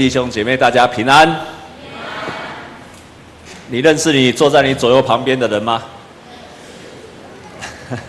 [0.00, 1.30] 弟兄姐妹，大家平安。
[3.68, 5.82] 你认识你坐在你左右旁边的人吗？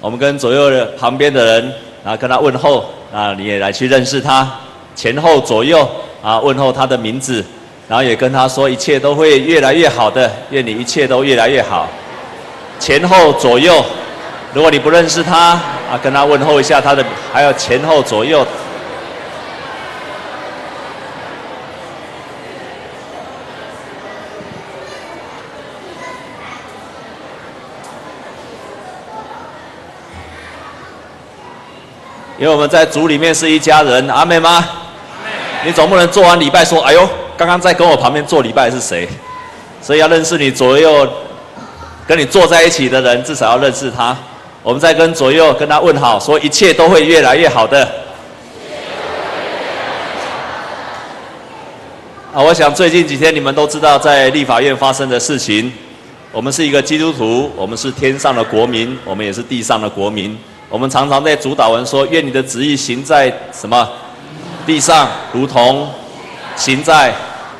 [0.00, 1.72] 我们跟左右的旁边的人
[2.04, 4.50] 啊，跟他问候啊，你也来去认识他，
[4.96, 5.88] 前后左右
[6.24, 7.44] 啊，问候他的名字，
[7.88, 11.88] 然后也跟他说，一切都会越来越好的，愿你一切都越来越好。
[12.80, 13.80] 前后左右，
[14.52, 15.50] 如果你不认识他
[15.88, 18.44] 啊，跟他问候一下他的，还有前后左右。
[32.40, 34.66] 因为我们在主里面是一家人，阿妹吗？
[35.62, 39.06] 你总不能做完礼拜说：“哎呦，刚刚在跟我旁边做礼拜是谁？”
[39.82, 41.06] 所以要认识你左右
[42.06, 44.16] 跟你坐在一起的人，至少要认识他。
[44.62, 47.86] 我们在跟左右跟他问好，说一切都会越来越好的。
[52.32, 55.70] 啊，我想最近几天你们都知道在立法院发生的事情。
[56.32, 60.38] 我们是一个基督徒，我们是天上的国民，我们也是地上的国民。
[60.70, 63.90] 我们常常在主祷文说：“愿你的旨意行在什么
[64.64, 65.88] 地上，如同
[66.54, 67.12] 行在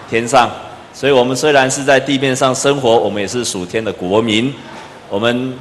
[0.09, 0.49] 天上。”
[0.95, 4.55] 所以，我们虽然是在地面上生活，我们也是属天的国民。
[5.09, 5.53] 我们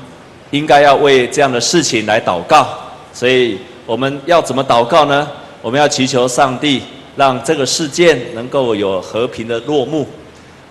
[0.52, 2.68] 应该要为这样的事情来祷告。
[3.12, 5.28] 所以，我们要怎么祷告呢？
[5.64, 6.84] 我们要祈求上帝
[7.16, 10.08] 让这个事件能够有和平的落幕。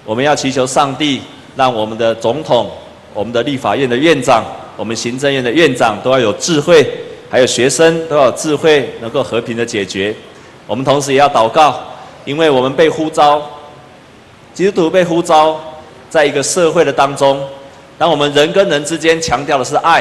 [0.04, 1.20] 我们要祈求上帝
[1.56, 2.70] 让我们的总统、
[3.12, 4.44] 我们的立法院的院长。
[4.78, 6.88] 我们行政院的院长都要有智慧，
[7.28, 10.14] 还有学生都要有智慧，能够和平的解决。
[10.68, 11.82] 我们同时也要祷告，
[12.24, 13.42] 因为我们被呼召，
[14.54, 15.60] 基督徒被呼召，
[16.08, 17.44] 在一个社会的当中，
[17.98, 20.00] 当我们人跟人之间强调的是爱，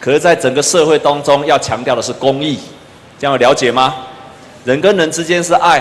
[0.00, 2.58] 可是在整个社会当中要强调的是公义，
[3.20, 3.94] 这样有了解吗？
[4.64, 5.80] 人跟人之间是爱，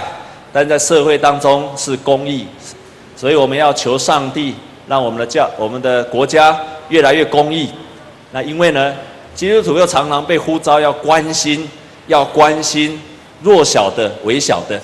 [0.54, 2.46] 但在社会当中是公义，
[3.16, 4.54] 所以我们要求上帝，
[4.88, 7.68] 让我们的教，我们的国家越来越公义。
[8.32, 8.94] 那因为呢，
[9.36, 11.68] 基督徒又常常被呼召要关心，
[12.08, 13.00] 要关心
[13.42, 14.80] 弱小的、微小的，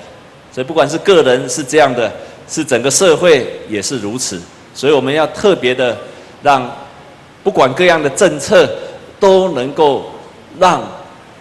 [0.52, 2.12] 所以不管是个人是这样的，
[2.48, 4.40] 是整个社会也是如此。
[4.74, 5.96] 所以我们要特别的
[6.42, 6.70] 让，
[7.42, 8.68] 不管各样的政策
[9.18, 10.04] 都能够
[10.58, 10.82] 让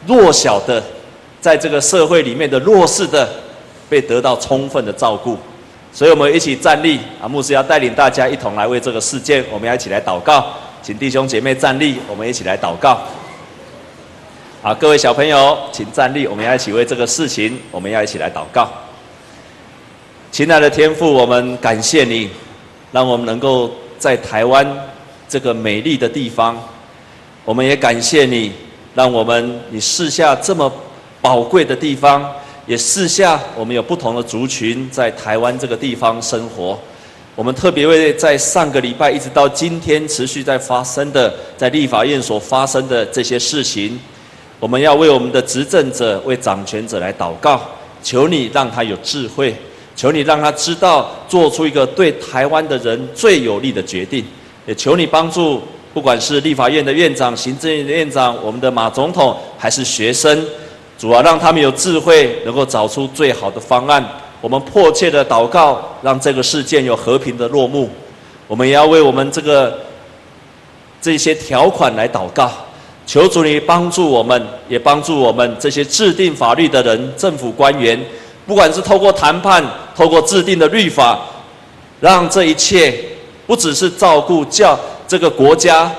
[0.06, 0.82] 弱小的，
[1.42, 3.28] 在这个社会里面的弱势的，
[3.90, 5.38] 被得到充分的照顾。
[5.92, 10.46] 所以我们一起站立啊，牧师要带领大家一同来为这个事件，我们要一起来祷告。
[10.82, 13.00] 请弟兄姐妹站立，我们一起来祷告。
[14.62, 18.68] 好，各位小朋友，请站立，我们要一起为这个事情，我们要一起来祷告。
[20.32, 22.30] 亲爱的天父，我们感谢你，
[22.92, 24.68] 让我们能够在台湾
[25.28, 26.58] 这个美丽的地方，
[27.46, 28.52] 我们也感谢你，
[28.94, 30.72] 让我们你赐下这么
[31.22, 32.30] 宝贵的地方，
[32.66, 36.80] 也赐下我们有不同的族群在台湾这个地方生活。
[37.38, 44.00] 我们特别为在上个礼拜一直到今天持续在发生的，在立法院所发生的这些事情，
[44.60, 47.62] 我们要为我们的执政者、为掌权者来祷告，
[48.02, 49.56] 求你让他有智慧，
[49.96, 54.26] 求你让他知道做出一个对台湾的人最有利的决定，
[54.66, 55.62] 也求你帮助，
[55.94, 60.44] 不管是立法院的院长、行政院的院长、我们的马总统，还是学生，
[60.98, 64.04] 主要让他们有智慧，能够找出最好的方案。
[64.40, 67.90] 我们迫切的祷告，让这个事件有和平的落幕。
[68.48, 69.80] 我们也要为我们这个
[71.02, 72.50] 这些条款来祷告，
[73.06, 78.00] 求主你帮助我们，也帮助我们这些制定法律的人、政府官员，
[78.46, 79.64] 不管是透过谈判、
[79.96, 81.20] 透过制定的律法，
[82.00, 82.94] 让这一切
[83.46, 85.92] 不只是照顾教这个国家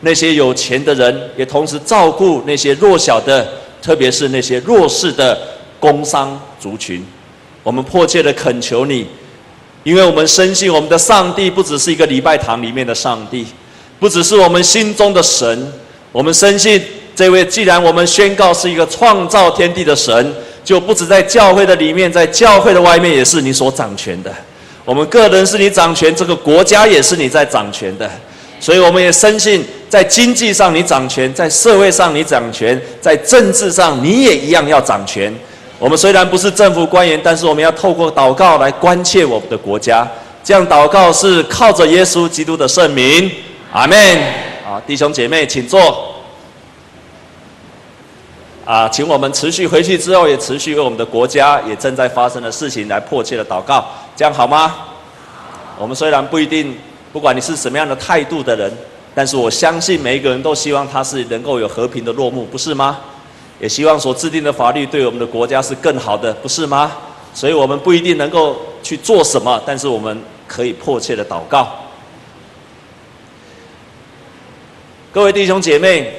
[0.00, 3.46] 那些有钱的人，也同时照顾那些弱小的，
[3.82, 5.38] 特别是那些弱势的
[5.78, 7.04] 工商族群。
[7.62, 9.06] 我们迫切的恳求你，
[9.84, 13.46] 因为我们深信我们的上帝不只是一个礼拜堂里面的上帝，
[14.00, 15.72] 不只是我们心中的神。
[16.10, 16.82] 我们深信
[17.14, 24.30] 这位，既然我们宣告是一个创造天地的神，就不止在教会的里面，在教会的外面也是你所掌权的。
[24.84, 28.10] 我们个人是你掌权，这个国家也是你在掌权的。
[28.60, 35.32] 所以我们也深信，在经济上你掌权，在社会上你掌权，在政治上你也一样要掌权。
[35.82, 40.06] 我们虽然不是政府官员，但是我们要透过祷告来关切我们的国家。
[40.44, 43.28] 这样祷告是靠着耶稣基督的圣名，
[43.72, 43.98] 阿门。
[44.64, 46.14] 啊，弟兄姐妹，请坐。
[48.64, 54.72] 啊，请我们持续回去之后，也持续为我们的国家也正在发生的事情来迫切的祷告，这样好吗？
[55.76, 56.78] 我们虽然不一定，
[57.12, 58.72] 不管你是什么样的态度的人，
[59.16, 63.00] 但是我相信每一个人都希望他是能够有和平的落幕，不是吗？
[63.62, 66.90] 也希望所制定的法律对我们的国家是更好的，不是吗？
[67.32, 71.68] 所以我们不一定能够去做什么，但是我们可以迫切的祷告。
[75.12, 76.12] 各位弟兄姐妹，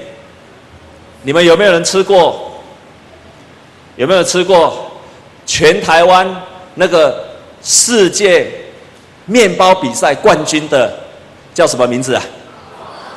[1.23, 2.49] 你们有没有人吃过？
[3.97, 4.89] 有没有吃过
[5.45, 6.25] 全台湾
[6.75, 7.25] 那个
[7.61, 8.49] 世界
[9.25, 10.97] 面包比赛冠军的
[11.53, 12.23] 叫什么名字啊？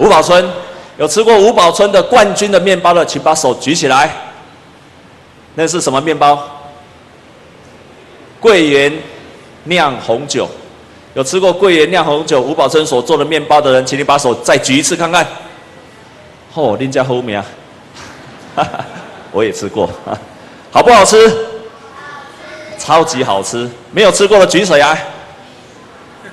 [0.01, 0.45] 吴宝春。
[0.99, 4.11] 有吃过五宝村的冠军的面包的，请把手举起来。
[5.55, 6.39] 那是什么面包？
[8.41, 8.93] 桂圆
[9.65, 10.49] 酿红酒。
[11.15, 15.27] 有吃过桂圆酿红酒五宝村所做的面包的人，请你把手再举一次看看。
[16.53, 17.47] 哦，林家后面啊，
[18.57, 18.85] 哈哈，
[19.33, 19.89] 我也吃过，
[20.71, 21.47] 好不好吃？
[22.79, 23.69] 超级好吃。
[23.91, 24.89] 没有吃过的举手来。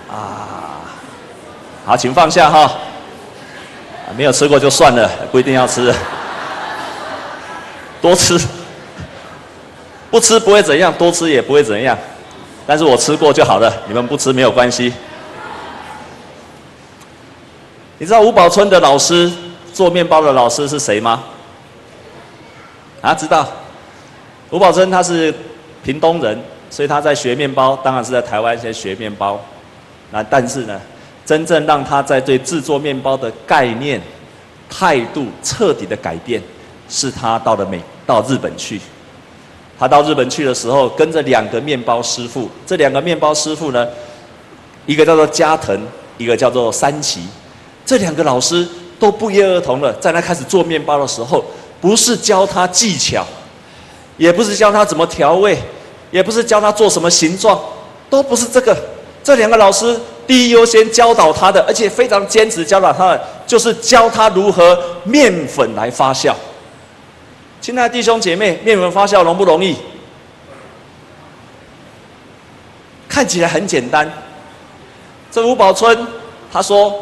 [0.10, 0.84] 啊，
[1.86, 2.72] 好，请放下哈。
[4.16, 5.94] 没有吃过就算了，不一定要吃。
[8.02, 8.40] 多吃，
[10.12, 11.98] 不吃不会怎样，多吃也不会怎样。
[12.66, 14.94] 但是我吃过就好了，你们不吃没有关系。
[17.98, 19.32] 你知道吴宝春的老师
[19.74, 21.24] 做面包的老师是谁吗？
[23.02, 23.48] 啊，知道。
[24.50, 25.34] 吴宝春他是
[25.84, 29.40] 屏东人，所以他在学面包，当然是在台湾先学面包。
[30.12, 30.80] 那但是呢？
[31.26, 34.02] 真正让他在对制作面包的概念、
[34.70, 36.42] 态度彻底的改变，
[36.90, 38.80] 是他到了美到日本去。
[39.80, 42.50] 他到日本去的时候，跟着两个面包师傅。
[42.66, 43.88] 这两个面包师傅呢，
[44.86, 45.80] 一个叫做加藤，
[46.18, 47.22] 一个叫做山崎。
[47.86, 48.68] 这两个老师
[49.00, 51.44] 都不约而同的，在他开始做面包的时候，
[51.80, 53.26] 不是教他技巧，
[54.18, 55.58] 也不是教他怎么调味，
[56.12, 57.60] 也不是教他做什么形状，
[58.10, 58.78] 都不是这个。
[59.24, 59.98] 这两个老师。
[60.26, 66.34] 第一优先教导他的，而且非常坚持教导他的，就是教他如何面粉来发酵。
[67.60, 69.76] 亲爱的弟兄姐妹，面粉发酵容不容易？
[73.08, 74.12] 看起来很简单。
[75.32, 76.08] 这吴宝春
[76.52, 76.94] 他说，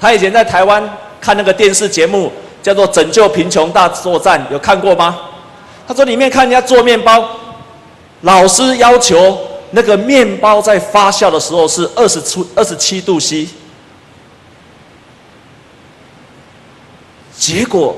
[0.00, 0.82] 他以前在台湾
[1.20, 2.32] 看那个电视节目，
[2.62, 5.18] 叫做《拯救贫穷大作战》，有看过吗？
[5.86, 7.28] 他说里面看人家做面包，
[8.22, 9.38] 老师要求。
[9.74, 13.48] 那个面包在发酵的时候是二十七二十七度 C，
[17.36, 17.96] 结果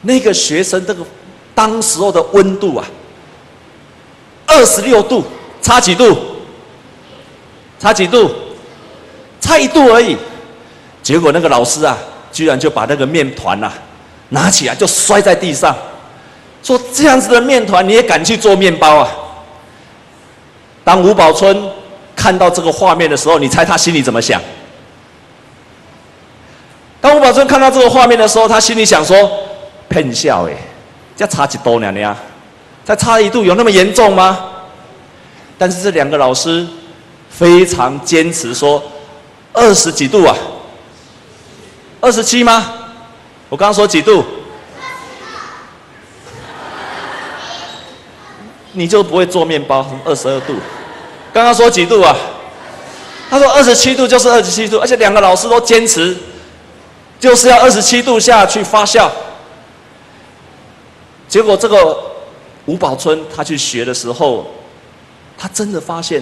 [0.00, 1.04] 那个学生这个
[1.54, 2.86] 当时候的温度啊，
[4.46, 5.22] 二十六度，
[5.60, 6.16] 差几度？
[7.78, 8.30] 差几度？
[9.40, 10.16] 差一度而已。
[11.02, 11.96] 结果那个老师啊，
[12.32, 13.70] 居然就把那个面团呐
[14.30, 15.76] 拿起来就摔在地上，
[16.62, 19.10] 说这样子的面团你也敢去做面包啊？
[20.90, 21.56] 当吴宝春
[22.16, 24.42] 看到这个画面的时候，你猜他心里怎么想？
[27.00, 29.30] 当吴宝春看到这个画面的时候，他心里想说
[29.88, 30.56] ：“骗笑哎，
[31.16, 31.92] 这差几度呢？
[31.92, 32.16] 呀，
[32.84, 34.36] 才差一度，有那么严重吗？”
[35.56, 36.66] 但是这两个老师
[37.28, 38.82] 非常坚持说
[39.54, 40.34] ：“二十几度啊，
[42.00, 42.66] 二十七吗？
[43.48, 44.24] 我刚刚说几度？
[48.72, 49.86] 你就不会做面包？
[50.04, 50.56] 二十二度。”
[51.32, 52.16] 刚刚说几度啊？
[53.30, 56.16] 他说二十七度就是二十七度，而且两个老师都坚持，
[57.20, 59.08] 就是要二十七度下去发酵。
[61.28, 61.96] 结果这个
[62.66, 64.44] 吴宝春他去学的时候，
[65.38, 66.20] 他真的发现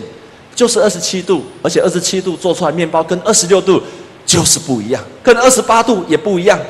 [0.54, 3.82] 就是二十七度，而且二十七度做出来面包跟二十六度
[4.26, 6.60] 就是不一样，跟二十八度也不一样。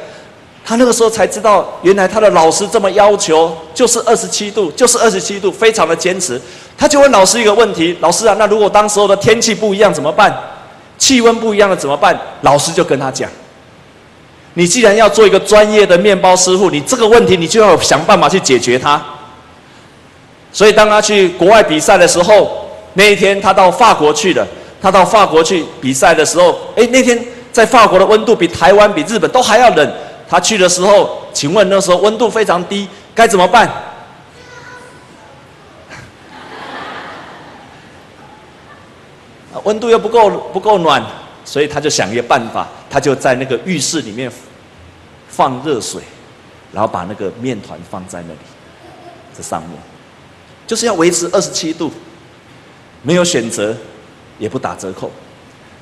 [0.65, 6.41] 他那个时候才知道，原来他的老师这么要求，就是二十七度，就是二十七度，非常的坚持。
[6.79, 10.33] 他就问老师一个问题：“老师啊，那如果当时候的天气不一样怎么办？
[10.97, 13.29] 气温不一样了怎么办？”老师就跟他讲
[14.55, 19.05] ：“你既然要做一个专业的面包师傅，你这个问题你就要想办法去解决它。”
[20.53, 24.47] 所以当他去国外比赛的时候，那一天他到法国去了。
[24.81, 27.21] 他到法国去比赛的时候，哎，那天
[27.51, 29.93] 在法国的温度比台湾、比日本都还要冷。
[30.29, 33.69] 他去的时候，请问那时候温度非常低，该怎么办？
[39.69, 41.05] 温度又不够不够暖，
[41.45, 44.33] 所以他就想一个办法，他就在那个浴室里面
[45.29, 46.01] 放热水，
[46.73, 48.39] 然后把那个面团放在那里，
[49.37, 49.73] 这上面
[50.67, 51.93] 就是要维持二十七度，
[53.03, 53.77] 没有选择，
[54.39, 55.11] 也不打折扣。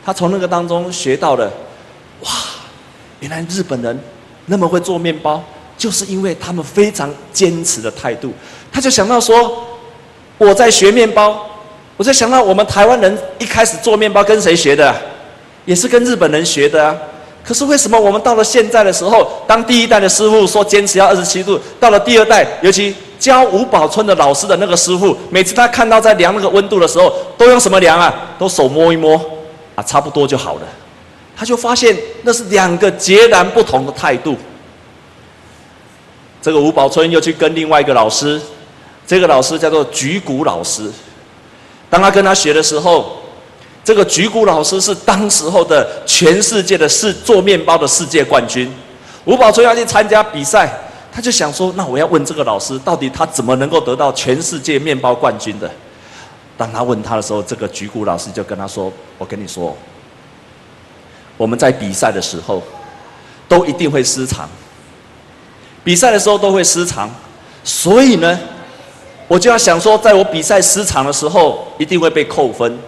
[0.04, 1.48] 他从那个当中学到了，
[2.22, 2.30] 哇，
[3.20, 3.96] 原来日本人。
[4.48, 5.42] 那么会做面包，
[5.76, 8.32] 就是因为他们非常坚持的态度。
[8.70, 9.66] 他就想到说，
[10.38, 11.44] 我在学面包，
[11.96, 14.94] 我就想到我们台湾人一开始做面包跟谁学的？
[15.64, 16.94] 也是跟日本人学的啊。
[17.42, 28.12] 可是为什么我们到了现在的时候，当第一代的师傅说坚持要二十七度，到了第二代，尤其教吴宝春的老师的那个师傅，每次他看到在量那个温度的时候，都用什么量啊？
[28.38, 29.14] 都手摸一摸，
[29.74, 30.62] 啊，差不多就好了。
[31.36, 34.36] 他就发现那是两个截然不同的态度。
[36.42, 38.40] 这个吴宝春又去跟另外一个老师，
[39.06, 40.90] 这个老师叫做菊谷老师。
[41.88, 43.16] 当他跟他学的时候，
[43.84, 48.70] 这个菊谷老师是当时候的全世界的世做面包的世界冠军。
[49.24, 50.72] 吴宝春要去参加比赛，
[51.12, 55.70] 他就想说：“那我要问这个老师，到底他怎么能够得到全世界面包冠军的？”
[56.58, 59.76] 当他问他的时候，这个菊谷老师就跟他说：“我跟你说，
[61.36, 62.62] 我们在比赛的时候，
[63.46, 64.48] 都一定会失常。
[65.84, 67.08] 比赛的时候都会失常，
[67.62, 68.38] 所以呢，
[69.28, 72.78] 我就要想说，在我比赛失常的时候，一定会被扣分。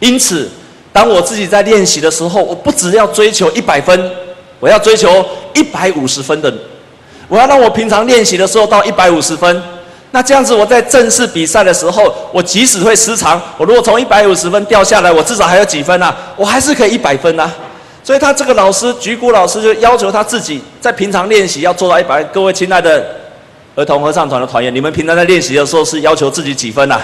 [0.00, 0.48] 因此，
[0.92, 4.10] 当我自己在练习的时候，我不只要追求一百分。”
[4.60, 6.52] 我要追求一百五十分的，
[7.28, 9.62] 我要让我平常练习的时候到一百五十分。
[10.10, 16.12] 那这样子，我在正式比赛的时候，我即使会失常，我如果从一百五十分掉下来，我至少还有几分啊？
[16.34, 17.48] 我还是可以一百分啊。
[18.02, 22.20] 所以他这个老师，菊谷老师就要求他自己在平常练习要做到一百。
[22.24, 23.06] 各位亲爱的
[23.78, 27.00] 儿童合唱团的团员，你们平常在练习的时候是要求自己几分啊？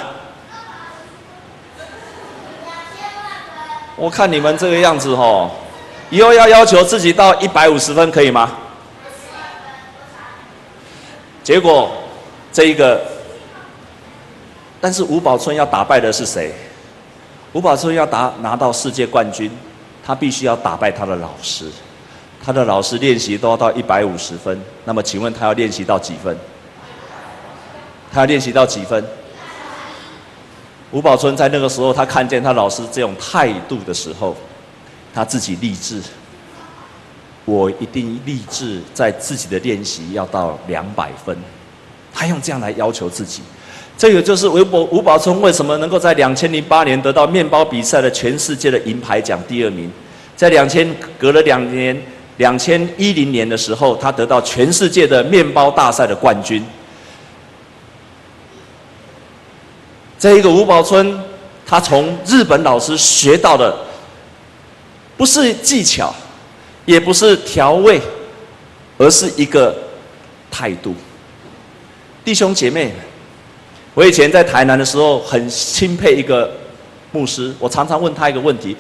[3.95, 5.49] 我看你们这个样子吼。
[6.11, 8.51] 以后要要求自己到一百五十分，可以吗？
[11.45, 11.93] 结果
[12.53, 13.01] 这一个，
[14.81, 16.53] 但是吴宝春要打败的是谁？
[17.53, 19.49] 吴宝春要打拿到世界冠军，
[20.05, 21.67] 他必须要打败他的老师。
[22.45, 26.37] 他的老师练习都要到一百五十分，那么请问他要练习到几分？
[28.15, 29.05] 他练习到几分？
[30.93, 34.37] 吴宝春在那个时候，他看见他老师这种态度的时候。
[35.13, 36.01] 他自己立志，
[37.45, 41.37] 我一定立志在自己的练习要到两百分。
[42.13, 43.41] 他用这样来要求自己，
[43.97, 49.89] 这个就是吴宝吴宝春为什么能够在两千零八年得到面包比赛的全世界的银牌奖第二名，
[50.35, 51.97] 在两千隔了两年，
[52.39, 56.61] 两千一零年的时候，他得到全世界的面包大赛的冠军。
[60.25, 61.21] 这一个吴宝春，
[61.67, 63.77] 他从日本老师学到的。
[65.19, 66.15] 不是技巧，
[66.87, 68.01] 也不是调味，
[68.97, 69.77] 而是一个
[70.51, 70.95] 态度。
[72.25, 72.95] 弟兄姐妹，
[73.93, 76.51] 我以前在台南的时候很钦佩一个
[77.13, 78.75] 牧师，我常常问他一个问题：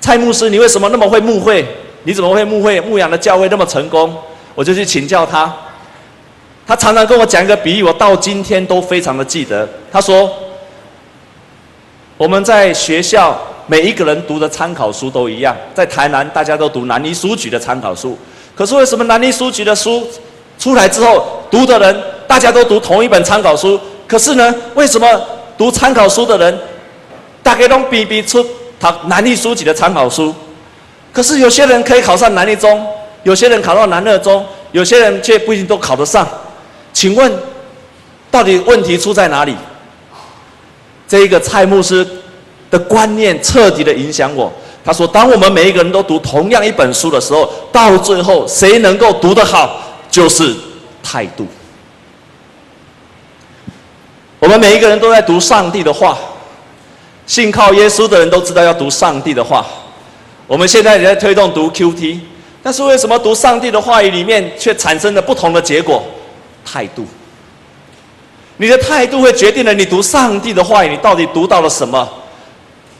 [0.00, 1.66] 蔡牧师，你为什么那么会牧会？
[2.04, 4.16] 你怎么会牧会牧养的教会那么成功？
[4.54, 5.52] 我就去请教他，
[6.66, 9.68] 他常常跟我讲一个比喻，我到今天都非常的记得。
[9.90, 10.30] 他说：
[12.16, 13.40] 我们在学校。
[13.68, 18.18] 每一个人读的参考书都一样，在台南大家都读南一书局的参考书，
[18.56, 20.04] 可是为什么南一书局的书
[20.58, 23.80] 出来之后，读的人大家都读同一本参考书？
[24.06, 25.08] 可是呢，为什么
[25.56, 26.58] 读参考书的人
[27.40, 28.44] 大概都比比出
[28.80, 30.34] 他南一书局的参考书？
[31.12, 32.84] 可是有些人可以考上南一中，
[33.22, 36.28] 有些人考到南二中，有些人却不一定都考得上。
[36.92, 37.32] 请问，
[38.30, 39.56] 到底问题出在哪里？
[41.08, 42.06] 这一个蔡牧师。
[42.72, 44.50] 的观念彻底的影响我。
[44.82, 49.78] 他说：“当我们每一个人都读同样一本书的时候，到最后谁能够读得好，
[50.10, 50.56] 就是
[51.02, 51.46] 态度。
[54.38, 56.16] 我们每一个人都在读上帝的话，
[57.26, 59.66] 信靠耶稣的人都知道要读上帝的话。
[60.46, 62.20] 我们现在也在推动读 QT，
[62.62, 66.02] 但是为什么读上帝的话语里面却产生了不同的结果？
[66.64, 67.06] 态度。
[68.56, 72.08] 你的态度会决定了你读上帝的话语，你到底读到了什么？”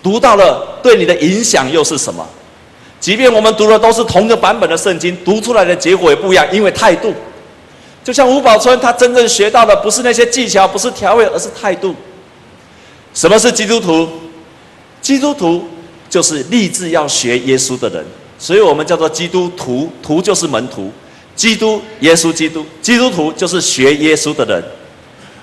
[0.02, 2.26] 读到了，对你的影响又是什么？
[2.99, 7.14] 即便我们读的都是同个版本的圣经，读出来的结果也不一样，因为态度。
[8.02, 11.95] 就像吴宝春，他真正学到的不是那些技巧，不是调味，而是态度。
[13.14, 14.09] 什么是基督徒？
[15.00, 15.69] 基督徒
[16.11, 18.04] 就是立志要学耶稣的人，
[18.38, 20.90] 所以我们叫做基督徒，徒就是门徒。
[21.35, 24.62] 基督，耶稣，基督，基督徒就是学耶稣的人。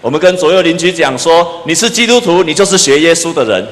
[0.01, 3.67] 我们跟左右邻居讲说：你是基督徒，你就是学耶稣的人。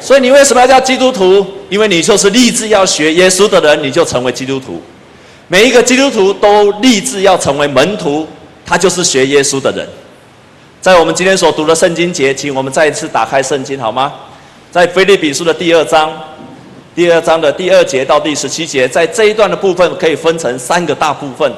[0.00, 1.46] 所以你为什么要叫基督徒？
[1.70, 4.82] 因为你就是立志要学耶稣的人，你就成为基督徒。
[5.46, 8.26] 每一个基督徒都立志要成为门徒，
[8.66, 9.88] 他就是学耶稣的人。
[10.80, 14.12] 在我们今天所读的圣经节，请我们再一次打开圣经好吗？
[14.72, 16.10] 在腓立比书的第二章，
[16.94, 21.50] 第二章的第二节到第十七节，在这一段的部分可以分成三个大部分。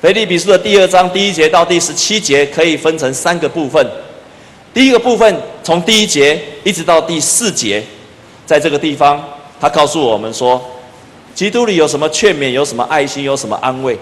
[0.00, 3.86] 腓立比书的第二章第一节到第十七节可以分成三个部分。
[4.72, 7.84] 第一个部分从第一节一直到第四节，
[8.46, 9.22] 在这个地方，
[9.60, 10.60] 他告诉我们说，
[11.34, 13.98] 基督里有什么劝勉，有什么爱心，有什么安慰。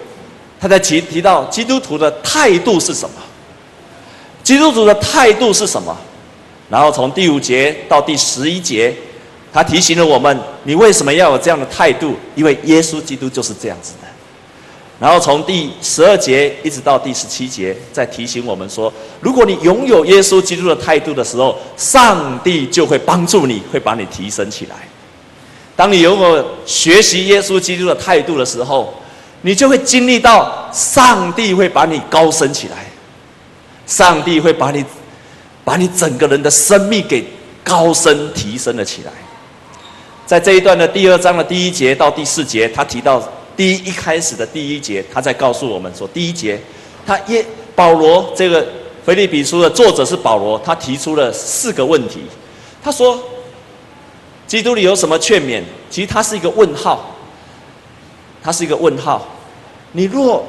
[0.61, 3.15] 他在提提到基督徒的态度是什么？
[4.41, 5.95] 基督徒的态度是什么？
[6.69, 8.93] 然后从第五节到第十一节，
[9.53, 12.15] 他提醒了我们：你为什么要有这样的态度？
[12.33, 14.07] 因为耶稣基督就是这样子的。
[14.99, 18.91] 然后从第十二节一直到第十七节，再提醒我们说：
[19.21, 24.75] 如果你拥有耶稣基督的态度的时候，上帝就会帮助你，会把你提升起来。
[25.75, 28.93] 当你拥有学习耶稣基督的态度的时候，
[29.41, 32.85] 你就会经历到上帝会把你高升起来，
[33.85, 34.83] 上帝会把你
[35.63, 37.25] 把你整个人的生命给
[37.63, 39.11] 高升提升了起来。
[40.25, 43.21] 在这一段的第二章的第一节到第四节，他提到。
[43.55, 46.59] 第一一开始的第一节，他在告诉我们说，第一节，
[47.05, 48.67] 他耶保罗这个
[49.05, 52.21] 腓立比书的作者是保罗，他提出了四个问题。
[52.83, 53.15] 他说，
[54.47, 55.61] 基督里有什么劝勉？
[55.87, 57.15] 其实他是一个问号，
[58.41, 59.23] 他是一个问号。
[59.91, 60.43] 你若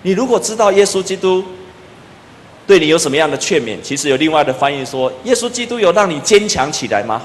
[0.00, 1.44] 你如果知道耶稣基督
[2.66, 7.20] 对你有什么样的劝勉，其实有另外的翻译说，耶稣基督有让你坚强起来吗？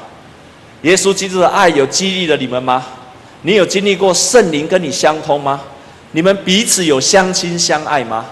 [0.84, 2.86] 耶稣基督的爱有激励了你们吗？
[3.42, 5.62] 你有经历过圣灵跟你相通吗？
[6.12, 8.26] 你们彼此有相亲相爱吗？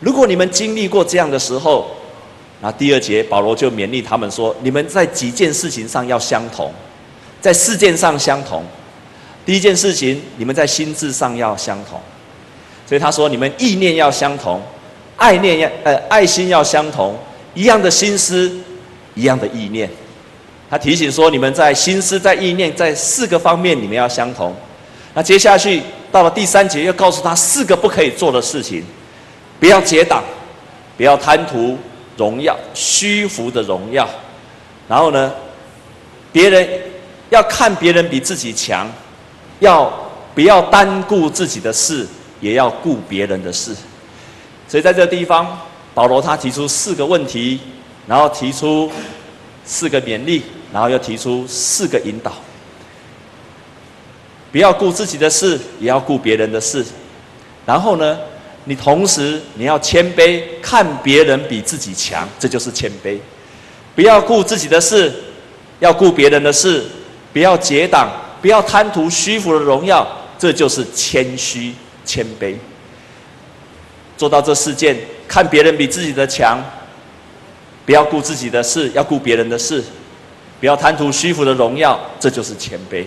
[0.00, 1.90] 如果你们经历过这样的时候，
[2.62, 6.72] 那第二节保罗就勉励他们说：你们在几件事情上要相同，
[7.40, 8.64] 在四件上相同。
[9.44, 12.00] 第一件事情，你们在心智上要相同，
[12.86, 14.60] 所以他说：你们意念要相同，
[15.16, 17.16] 爱念要呃爱心要相同，
[17.54, 18.50] 一样的心思，
[19.14, 19.88] 一样的意念。
[20.70, 24.54] 他提醒说：“你们在心思、在意念、在四个方面，你们要相同。”
[25.12, 28.84] 那接下去到了第三节，又告诉他四个不可以做的事情：
[29.58, 30.22] 不要结党，
[30.96, 31.76] 不要贪图
[32.16, 34.08] 荣耀、虚浮的荣耀。
[34.88, 35.32] 然后呢，
[36.30, 36.68] 别人
[37.30, 38.88] 要看别人比自己强，
[39.58, 39.92] 要
[40.36, 42.06] 不要单顾自己的事，
[42.40, 43.74] 也要顾别人的事。
[44.68, 45.58] 所以在这地方，
[45.94, 47.58] 保罗他提出四个问题，
[48.06, 48.88] 然后提出
[49.64, 50.44] 四个勉励。
[50.72, 52.32] 然后又提出四个引导：
[54.52, 56.84] 不要顾自己的事，也要顾别人的事。
[57.66, 58.18] 然后呢，
[58.64, 63.18] 你同时你要谦卑，看别人比自己强，这就是谦卑。
[63.94, 65.12] 不要顾自己的事，
[65.80, 66.84] 要顾别人的事。
[67.32, 68.10] 不要结党，
[68.42, 70.04] 不要贪图虚浮的荣耀，
[70.36, 71.72] 这就是谦虚
[72.04, 72.56] 谦卑。
[74.16, 74.96] 做到这四件，
[75.28, 76.60] 看别人比自己的强，
[77.86, 79.84] 不要顾自己的事，要顾别人的事。
[80.60, 83.04] 不要贪图虚浮的荣耀，这就是谦卑。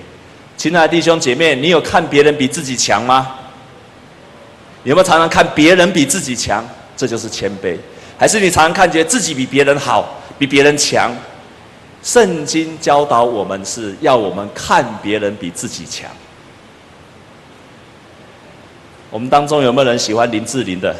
[0.57, 3.35] 亲爱的弟兄姐妹，你有看别人比自己强吗？
[4.83, 6.67] 你有没有常常看别人比自己强？
[6.97, 7.77] 这就是谦卑。
[8.17, 11.15] 还是你常常看见自己比别人好，比别人强？
[12.01, 16.09] 圣经教导我们是要我们看别人比自己强。
[19.09, 20.95] 我们当中有没有人喜欢林志玲的？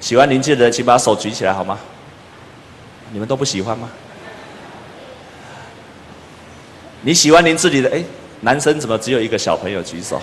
[0.00, 1.78] 喜欢林志玲的，请把手举起来好吗？
[3.12, 3.88] 你们都不喜欢吗？
[7.02, 7.88] 你喜欢林志玲的？
[7.90, 8.02] 哎，
[8.40, 10.20] 男生怎么只有一个小朋友举手？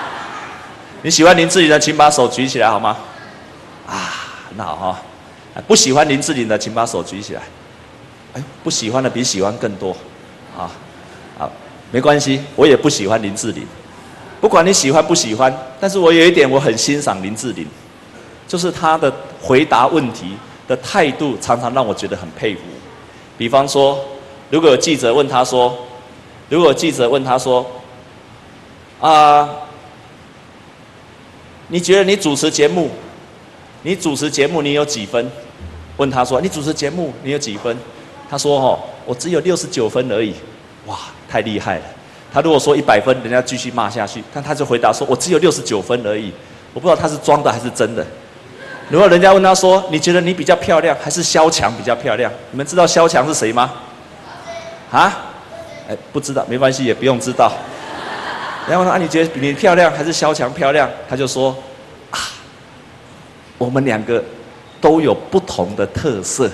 [1.00, 2.96] 你喜欢林志玲的，请把手举起来好吗？
[3.86, 4.12] 啊，
[4.56, 5.02] 那好哈。
[5.66, 7.42] 不喜欢林志玲的，请把手举起来。
[8.34, 9.96] 哎，不喜欢的比喜欢更多。
[10.56, 10.70] 啊，
[11.38, 11.50] 好，
[11.90, 13.66] 没关系，我也不喜欢林志玲。
[14.40, 17.66] 不管你喜欢不喜欢，但是我有一点我很欣赏林志玲，
[18.46, 20.36] 就是她的回答问题
[20.68, 22.60] 的态度，常常让我觉得很佩服。
[23.38, 23.98] 比方说。
[24.50, 25.76] 如果有记者问他说
[26.48, 27.64] ：“如果有记者问他说，
[29.00, 29.48] 啊，
[31.68, 32.90] 你觉得你主持节目，
[33.82, 35.30] 你主持节目你有几分？”
[35.98, 37.76] 问他说：“你主持节目你有几分？”
[38.30, 40.34] 他说：“哦，我只有六十九分而已。”
[40.86, 40.96] 哇，
[41.28, 41.84] 太厉害了！
[42.32, 46.32] 他如果说一百分，人家继续骂下去，但他就回答说：“我只有六十九分而已。”
[46.72, 48.06] 我不知道他是装的还是真的。
[48.88, 53.72] 如果人家问他说：“你觉得你比较漂亮，还是萧蔷比较漂亮？”你们知道萧蔷是谁吗？
[54.90, 55.32] 啊，
[55.88, 57.52] 哎，不知道，没关系，也不用知道。
[58.68, 60.88] 然后呢，啊，你觉得你漂亮还是萧蔷漂亮？
[61.08, 61.56] 他就说，
[62.10, 62.18] 啊，
[63.58, 64.22] 我们两个
[64.80, 66.50] 都有不同的特色，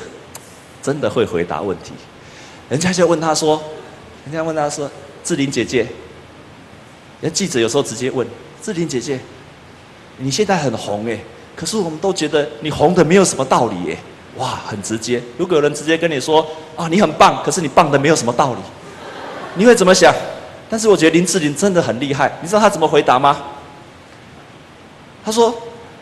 [0.83, 1.92] 真的会回答问题。
[2.68, 3.62] 人家就问他说，
[4.25, 4.90] 人家问他说，
[5.23, 5.87] 志玲姐姐，
[7.20, 8.27] 人记者有时候直接问
[8.62, 9.18] 志玲姐姐，
[10.18, 11.18] 你现在很红哎，
[11.55, 13.99] 可是我们都觉得你红的没有什么道理哎。
[14.37, 15.23] 哇，很直接。
[15.38, 16.44] 如果有人直接跟你说
[16.77, 18.59] ：“啊，你很棒，可是你棒的没有什么道理。”
[19.57, 20.12] 你会怎么想？
[20.68, 22.33] 但是我觉得林志玲真的很厉害。
[22.42, 23.37] 你知道她怎么回答吗？
[25.25, 25.55] 她说：“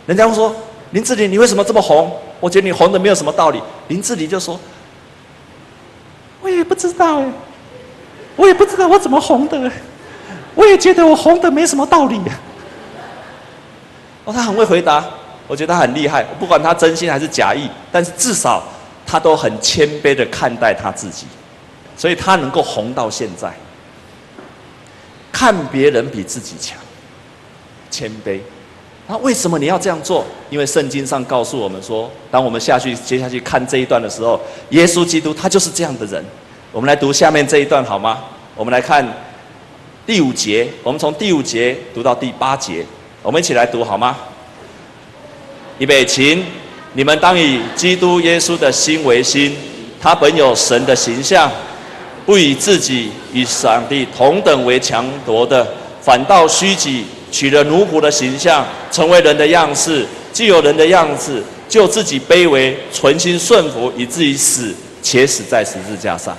[0.07, 0.55] 人家会说
[0.92, 2.16] 林志玲，你为什么这么红？
[2.40, 4.59] 我觉得你红的没有什么道理。”林志玲就说
[6.40, 7.27] ：“我也不知道哎，
[8.37, 9.71] 我也不知道我怎么红的，
[10.55, 12.18] 我也觉得我红的没什么道理。”
[14.25, 15.05] 哦，他很会回答，
[15.46, 16.24] 我觉得他很厉害。
[16.38, 18.62] 不管他真心还是假意，但是至少
[19.07, 21.26] 他都很谦卑的看待他自己，
[21.96, 23.52] 所以他能够红到现在。
[25.33, 26.78] 看别人比自己强，
[27.90, 28.38] 谦卑。
[29.09, 30.24] 那为什么你要这样做？
[30.48, 36.24] 因为圣经上告诉我们说，当我们下去接下去看这一段的时候，耶稣基督他就是这样的人。
[36.70, 38.22] 我们来读下面这一段好吗？
[38.55, 39.07] 我们来看
[40.07, 42.87] 第五节，我们从第五节读到第八节，
[43.22, 44.16] 我们一起来读好吗？
[45.83, 46.45] 预备，请
[46.92, 49.53] 你们当以基督耶稣的心为心，
[50.01, 51.51] 他本有神的形象，
[52.25, 55.66] 不以自己与上帝同等为强夺的，
[56.01, 57.05] 反倒虚己。
[57.33, 66.37] 取了奴仆的形象，成为人的样式，既有人的样子，就自己卑微，存心顺服，以至于死，且死在十字架上。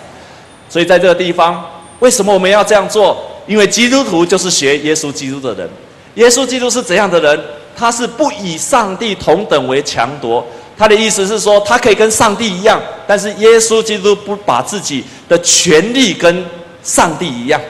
[0.70, 1.66] 所以在这个地方，
[2.00, 3.18] 为什么我们要这样做？
[3.48, 5.68] 因为基督徒就是学耶稣基督的人。
[6.14, 7.44] 耶稣基督是怎样的人？
[7.76, 10.46] 他是不以上帝同等为强夺。
[10.78, 16.44] 他的意思是说，他可以跟上帝一样，但是耶稣基督不把自己的权力跟
[16.82, 17.62] 上帝一样，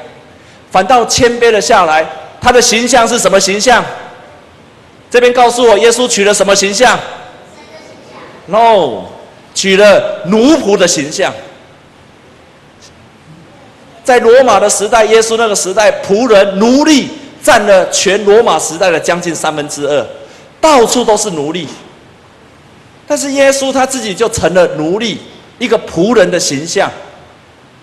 [0.71, 2.07] 反倒谦卑了下来。
[2.41, 3.83] 他的形象是什么形象？
[5.09, 6.97] 这边告诉我，耶稣取了什么形象
[8.47, 9.03] ？No，
[9.53, 11.33] 取了奴仆的形象。
[14.03, 17.09] 在罗马的时代，耶稣那个时代，仆人、奴隶
[17.43, 20.07] 占了全罗马时代的将近三分之二，
[20.61, 21.67] 到处都是奴隶。
[23.05, 25.17] 但是耶稣他自己就成了奴隶，
[25.59, 26.89] 一个仆人的形象。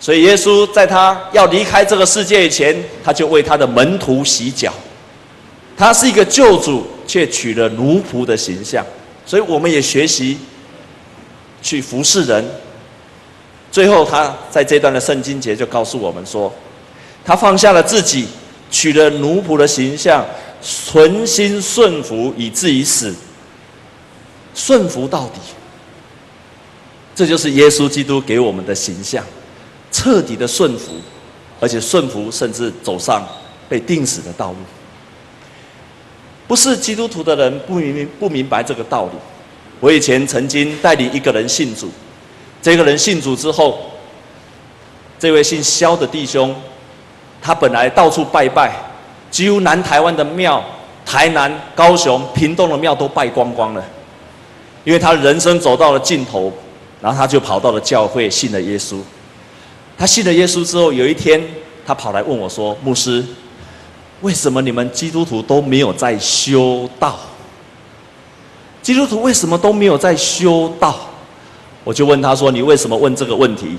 [0.01, 4.73] 所以，耶稣在他要离开这个世界以前，他就为他的门徒洗脚。
[5.77, 8.83] 他是一个救主，却取了奴仆的形象。
[9.27, 10.39] 所以，我们也学习
[11.61, 12.43] 去服侍人。
[13.71, 16.51] 最后，他在这段的圣经节就告诉我们说，
[17.23, 18.27] 他放下了自己，
[18.71, 20.25] 取了奴仆的形象，
[20.63, 23.15] 存心顺服，以至于死，
[24.55, 25.41] 顺服到底。
[27.15, 29.25] 这就是耶稣基督给我们的形象。
[29.93, 30.93] 彻底的顺服，
[31.59, 33.27] 而且顺服甚至走上
[33.69, 34.57] 被定死的道路。
[36.47, 39.19] 不是基督徒的人不明不明白这个道理。
[39.81, 41.91] 我以前曾经带领一个人信主，
[42.63, 43.91] 这个人信主之后，
[45.19, 46.55] 这位姓萧的弟兄，
[47.43, 48.73] 他本来到处拜拜，
[49.31, 50.63] 几乎南台湾的庙、
[51.05, 53.85] 台南、高雄、屏东的庙都拜光光了，
[54.85, 56.53] 因为他人生走到了尽头，
[57.01, 58.97] 然后他就跑到了教会，信了耶稣。
[59.97, 61.43] 他信了耶稣之后，有一天
[61.87, 63.25] 他跑来问我说：“牧师，
[64.23, 67.19] 为什么你们基督徒都没有在修道？
[68.81, 70.99] 基督徒为什么都没有在修道？”
[71.85, 73.77] 我就问他说：“你为什么问这个问题？”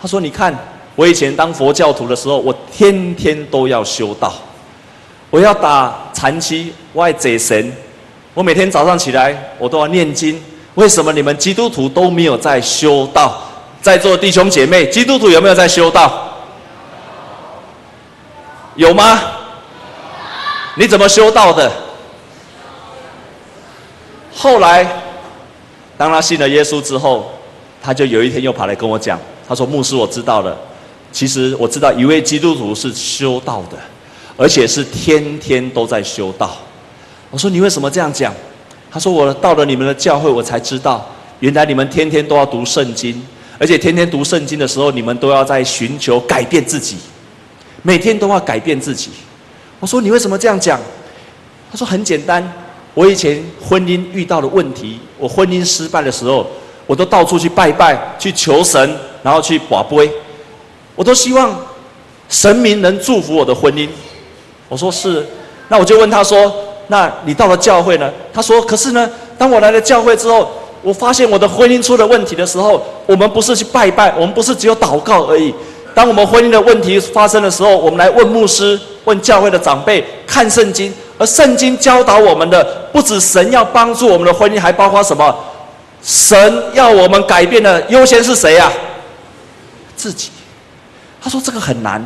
[0.00, 0.56] 他说：“你看，
[0.98, 4.32] 我以前当佛教徒的时候，我天天都要修道，
[5.30, 7.72] 我要打禅七，我爱贼神，
[8.34, 10.42] 我每天早上起来我都要念经。
[10.74, 13.40] 为什么你们基督徒都没有在修道？”
[13.80, 16.36] 在座弟兄姐妹，基督徒有没有在修道？
[18.74, 19.20] 有吗？
[20.74, 21.70] 你怎么修道的？
[24.34, 24.84] 后来，
[25.96, 27.30] 当他信了耶稣之后，
[27.80, 29.16] 他就有一天又跑来跟我讲，
[29.48, 30.58] 他说：“牧师，我知道了。
[31.12, 33.76] 其实我知道一位基督徒是修道的，
[34.36, 36.56] 而且是天天都在修道。”
[37.30, 38.32] 我说：“你为什么这样讲？”
[38.90, 41.06] 他说：“我到了你们的教会，我才知道，
[41.40, 43.22] 原来你们天天都要读圣经。”
[43.60, 46.96] 而且天天读圣经的时候，你们都要在寻求改变自己，
[47.82, 49.10] 每天都要改变自己。
[49.80, 50.80] 我说，你为什么这样讲？
[51.68, 52.52] 他说很简单，
[52.94, 56.46] 我以前婚姻遇到的问题，我婚姻失败的时候，
[56.86, 60.08] 我都到处去拜拜，去求神，然后去跋杯，
[60.98, 61.56] 我都希望
[62.28, 63.88] 神明能祝福我的婚姻。
[64.68, 65.24] 我说是，
[65.68, 66.52] 那我就问他说，
[66.88, 68.10] 那你到了教会呢？
[68.34, 69.08] 他说，可是呢，
[69.38, 70.50] 当我来了教会之后。
[70.80, 75.52] 我发现我的婚姻出了问题的时候，我们不是去拜拜，我们不是只有祷告而已。
[75.92, 80.94] 当我们婚姻的问题发生的时候，我们来问牧师、问教会的长辈、看圣经。
[81.18, 85.36] 而圣经教导我们的，不止神要帮助我们的婚姻，还包括什么？
[86.00, 88.72] 神要我们改变的优先是谁呀？
[89.96, 90.30] 自己。
[91.20, 92.04] 他说这个很难。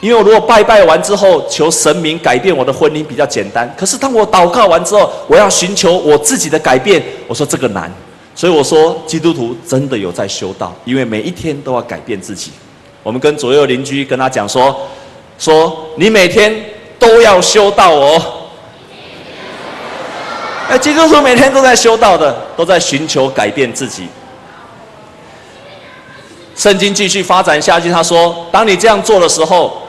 [0.00, 7.90] 因为我如果拜拜完之后求神明改变我的婚姻比较简单，可是当我祷告完之后，我要寻求我自己的改变，我说这个难，
[8.34, 12.50] 所以我说基督徒真的有在修道，因为每一天都要改变自己。
[13.02, 14.76] 我们跟左右邻居跟他讲说，
[15.38, 16.54] 说你每天
[16.98, 18.20] 都要修道哦。
[20.68, 24.06] 哎，基督徒每天都在修道的，都在寻求改变自己。
[26.56, 29.80] 圣经继续发展下去，他说，当你这样做的时候。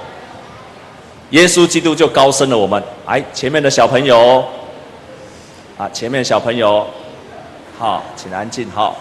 [1.32, 2.82] 耶稣基督就高升了我们。
[3.04, 4.46] 哎，前面的小朋友，
[5.76, 6.86] 啊，前面小朋友，
[7.80, 8.96] 好，请安静，好，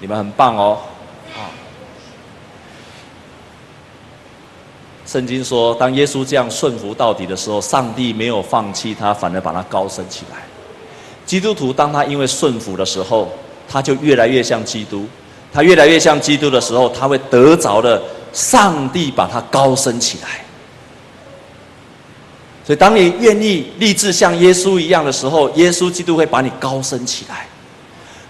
[0.00, 0.78] 你们很棒哦。
[5.04, 10.38] 圣经说，当耶稣这样顺服到底的时候，上帝没有放弃他，反而把他高升起来。
[11.26, 13.30] 基督徒当他因为顺服的时候，
[13.72, 15.06] 他就越来越像基督。
[15.52, 20.44] 他越来越像基督的时候，他会得着的上帝把他高升起来。
[22.66, 27.46] 所以，当你愿意立志像耶稣一样的时候，耶稣基督会把你高升起来。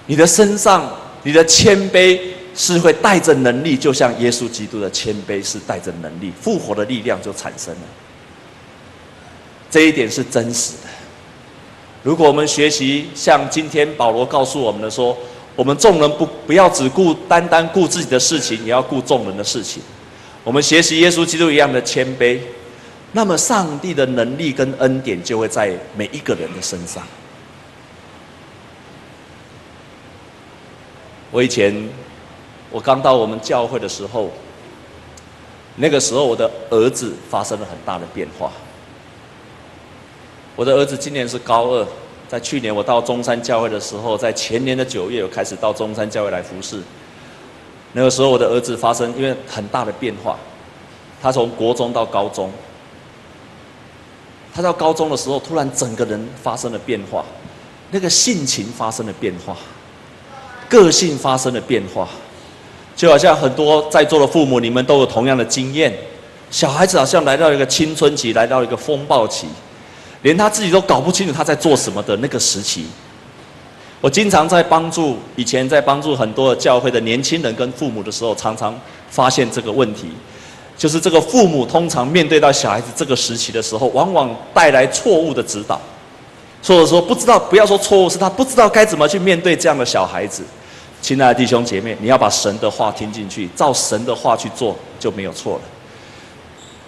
[0.07, 0.89] 你的身上，
[1.25, 2.21] 你的谦卑。
[2.55, 7.81] 是会带着能力，就像耶稣基督的谦卑是带着能力，复活的力量就产生了。
[9.71, 10.89] 这一点是真实的。
[12.03, 15.17] 如果我们学习像今天保罗告诉我们的说，
[15.55, 19.83] 我们众人不不要只顾单单顾自己的事情，也要顾众人的事情。
[20.45, 22.39] 我们学习耶稣基督一样的谦卑，
[23.13, 27.03] 那么上帝的能力跟恩典就会在每一个人的身上。
[31.31, 31.89] 我以前。
[32.75, 34.33] 我刚到我们教会的时候，
[35.77, 38.51] 那个时候我的儿子发生了很大的变化。
[40.55, 41.87] 我的儿子今年是高二，
[42.29, 46.81] 在去年我到中山教会的时候，在前年的九月，我开始到中山教会来服侍。
[47.93, 50.39] 那个时候我的儿子发生因为很大的变化，
[51.21, 52.51] 他从国中到高中，
[54.55, 57.25] 他到高中的时候，突然整个人发生了变化，
[57.91, 59.57] 那个性情发生了变化，
[60.69, 62.09] 个性发生了变化。
[62.95, 65.97] 就好像很多在座的父母，你们都有同样的经验。
[66.51, 69.47] 小孩子好像来到一个青春期，来到一个风暴期，
[70.23, 72.87] 连他自己都搞不清楚他在做什么的那个时期。
[74.01, 78.75] 我经常在帮助以前在帮助很多教会的年轻人跟父母的时候，常常
[79.09, 80.09] 发现这个问题，
[80.77, 85.81] 就是这个父母通常面对到小孩子这个时期的时候，往往带来错误的指导，
[86.65, 90.43] 或者说不知道，不要说错误，是他不知道该怎么去面对这样的小孩子。
[91.01, 95.63] 亲爱的弟兄姐妹，你要把神的话听进去，照神的话去做，就没有错了。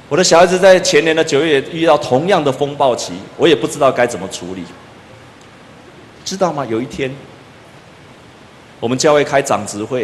[0.08, 4.64] 我的小孩子在前年的九月遇到同样的风暴期，我也不知道该怎么处理。
[6.24, 6.64] 知道吗？
[6.66, 7.14] 有一天，
[8.80, 10.02] 我们教会开长执会，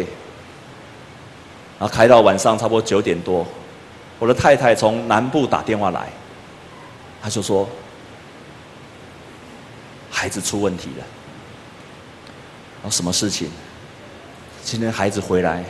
[1.79, 3.45] 然后开到晚上差不多九点多，
[4.19, 6.07] 我的太太从南部打电话来，
[7.21, 7.67] 她就说
[10.09, 11.05] 孩子出问题了。
[12.81, 13.49] 然后什么事情？
[14.63, 15.63] 今天孩子回来，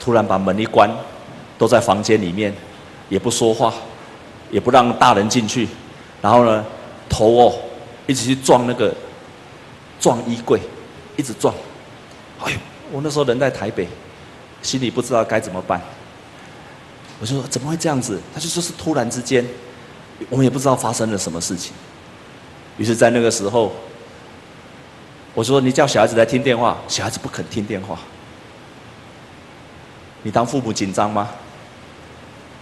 [0.00, 0.90] 突然把门一关，
[1.56, 2.52] 都在房间里面，
[3.08, 3.72] 也不说话，
[4.50, 5.68] 也不让大人进去，
[6.20, 6.64] 然后呢，
[7.08, 7.54] 头哦，
[8.06, 8.94] 一直去撞那个，
[10.00, 10.60] 撞衣柜，
[11.16, 11.54] 一直撞。
[12.42, 12.58] 哎呦，
[12.92, 13.88] 我那时候人在台北，
[14.62, 15.80] 心里不知道该怎么办。
[17.20, 18.20] 我就说怎么会这样子？
[18.34, 19.44] 他就说是突然之间，
[20.28, 21.72] 我们也不知道发生了什么事情。
[22.78, 23.72] 于是，在那个时候。
[25.34, 27.98] 我说：“你叫小孩子来听电话，小孩子不肯听电话。
[30.22, 31.28] 你当父母紧张吗？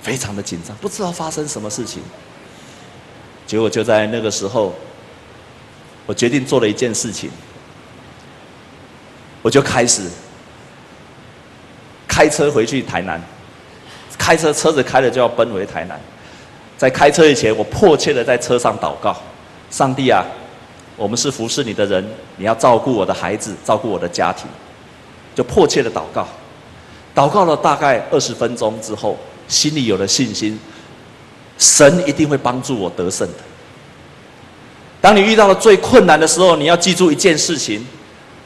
[0.05, 2.03] 非常的紧张，不知道发生什么事情。
[3.47, 4.73] 结果就在那个时候，
[6.07, 7.31] 我决定做了一件事情，
[9.41, 10.03] 我就开始
[12.07, 13.21] 开车回去台南。
[14.19, 15.99] 开车，车子开了就要奔回台南。
[16.77, 19.17] 在开车以前，我迫切的在车上祷告：
[19.71, 20.25] 上帝啊！”
[20.97, 24.47] 我们是服侍你的人，你要照顾我的孩子，照顾我的家庭，
[25.35, 26.25] 就迫切的祷告。
[27.15, 30.59] 祷告了大概二十分钟之后，心里有了信心，
[31.59, 33.35] 神一定会帮助我得胜的。
[35.01, 37.87] 当你遇到了最困难的时候，你要记住一件事情，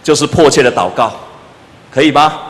[0.03, 1.13] 就是迫切的祷告，
[1.91, 2.41] 可以吗？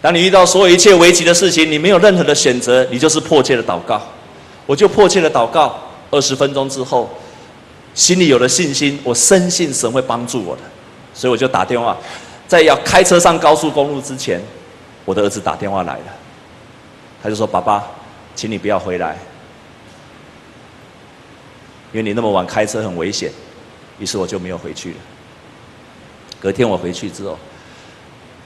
[0.00, 4.00] 当你遇到所有一切危急的事情，你没有任何的选择，你就是迫切的祷告。
[4.66, 5.78] 我就迫切的祷告，
[6.10, 7.10] 二十分钟之后。
[7.94, 10.62] 心里有了信心，我深信神会帮助我的，
[11.12, 11.94] 所以我就打电话，
[12.48, 14.40] 在要开车上高速公路之前，
[15.04, 16.04] 我的儿子打电话来了，
[17.22, 17.86] 他就说：“爸爸，
[18.34, 19.16] 请你不要回来，
[21.92, 23.30] 因为你那么晚开车很危险。”
[23.98, 24.96] 于是我就没有回去了。
[26.40, 27.38] 隔天我回去之后，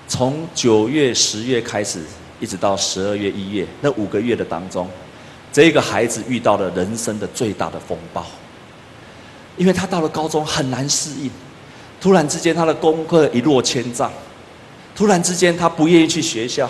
[0.06, 2.04] 从九月、十月开始，
[2.38, 4.86] 一直到十二月、一月那五个月的当中，
[5.50, 8.26] 这个孩子遇到了人生的最大的风暴。
[9.56, 11.30] 因为他到了高中很难适应，
[11.98, 14.12] 突然之间他的功课一落千丈，
[14.94, 16.68] 突然之间他不愿意去学校，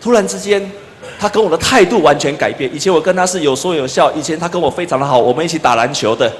[0.00, 0.72] 突然之间
[1.18, 2.72] 他跟我的态度完全改变。
[2.74, 6.30] 以前我跟他是有说有笑，以前他跟我非常的好，我们一起打篮球的，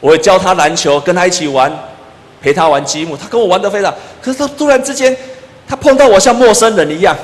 [0.00, 1.72] 我会教他篮球，跟他一起玩，
[2.40, 3.94] 陪他玩积木，他跟我玩得非常。
[4.20, 5.16] 可是他突然之间，
[5.68, 7.16] 他碰到我像陌生人一样，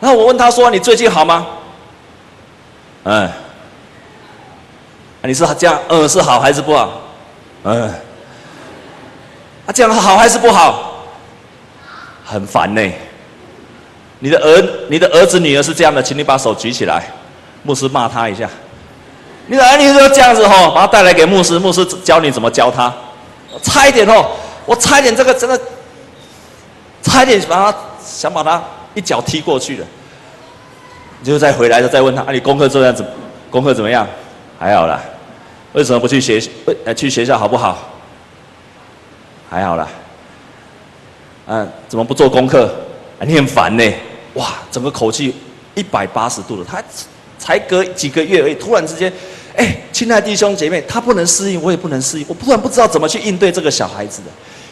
[0.00, 1.46] 然后我问他说：“你最近好吗？”
[3.04, 3.30] 嗯。
[5.24, 7.00] 你说这样，嗯，是好还是不好？
[7.62, 7.82] 嗯，
[9.66, 11.04] 啊，这样好还是不好？
[12.24, 12.82] 很烦呢。
[14.24, 17.02] 你的儿，你的儿子女儿是这样的，请你把手举起来，
[17.64, 18.48] 牧师骂他一下。
[19.48, 22.94] 你的儿女就这样子吼，把他带来给牧师，牧师教你怎么教他。
[23.64, 24.24] 差一点哦，
[24.64, 25.60] 我差一点这个真的，
[27.02, 28.62] 差一点把他想把他
[28.94, 29.86] 一脚踢过去了。
[31.18, 33.04] 你就再回来的再问他，啊，你功课做样子，
[33.50, 34.06] 功课怎么样？
[34.56, 35.00] 还好啦。
[35.72, 36.40] 为什么不去学？
[36.84, 37.76] 呃，去学校好不好？
[39.50, 39.88] 还好啦。
[41.48, 42.72] 嗯，怎么不做功课？
[43.26, 43.84] 你很烦呢。
[44.34, 45.34] 哇，整个口气
[45.74, 46.66] 一百八十度了。
[46.68, 46.82] 他
[47.38, 49.12] 才隔几个月而已，突然之间，
[49.56, 52.24] 哎，亲爱的弟兄姐妹，他不能适应，我也不能适应。
[52.28, 54.28] 我突然不知道怎么去应对这个小孩子的。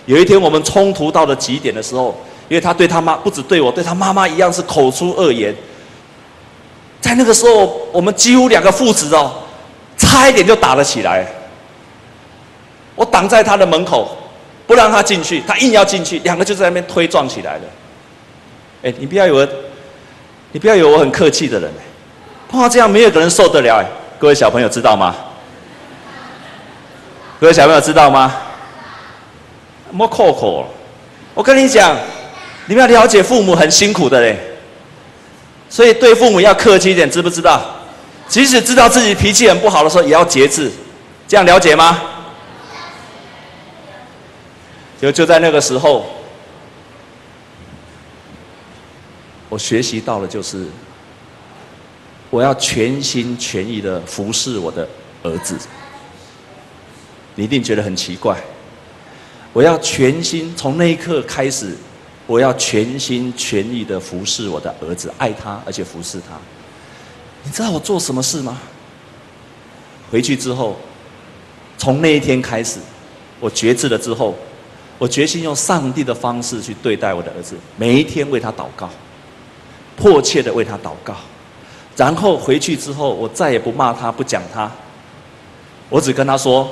[0.06, 2.18] 有一天我们冲突到了极点的时候，
[2.48, 5.54] 因为他对他妈不止对我，对他妈妈一样是口出恶言。
[7.00, 9.32] 在那个时候，我们几乎两个父子哦。
[9.96, 11.26] 差一点就打了起来，
[12.94, 14.16] 我挡在他的门口，
[14.66, 17.64] 不让他进去，他硬要进去，两个就在那边推撞起来了。
[18.82, 19.48] 哎，你不要以为，
[20.52, 21.70] 你不要以为我很客气的人，
[22.48, 23.76] 碰到这样没有个人受得了。
[23.76, 23.86] 哎，
[24.18, 25.14] 各位小朋友知道吗？
[27.38, 28.34] 各位小朋友知道吗？
[29.90, 30.66] 莫扣扣，
[31.34, 31.96] 我跟你讲，
[32.66, 34.38] 你们要了解父母很辛苦的嘞，
[35.68, 37.60] 所以对父母要客气一点，知不知道？
[38.28, 40.70] 即使知道自己脾气很不好的时候，也要节制，
[41.26, 42.00] 这样了解吗？
[45.00, 46.06] 就就在那个时候，
[49.50, 50.64] 我学习到了，就是
[52.30, 54.88] 我要全心全意的服侍我的
[55.22, 55.58] 儿子。
[57.34, 58.40] 你一定觉得很奇怪，
[59.52, 61.76] 我要全心从那一刻开始，
[62.26, 66.38] 我要全心全意的服侍我的儿子，爱他，而且服侍他。
[67.42, 68.58] 你知道我做什么事吗？
[70.10, 70.76] 回去之后，
[71.78, 72.78] 从那一天开始，
[73.38, 74.36] 我觉知了之后，
[74.98, 78.90] 我决心用上帝的方式去对待我的儿子，每一天为他祷告，
[80.00, 81.14] 迫切的为他祷告。
[81.96, 84.70] 然后回去之后，我再也不骂他，不讲他，
[85.90, 86.66] 我只跟他说：“